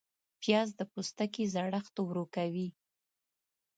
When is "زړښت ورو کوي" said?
1.53-2.67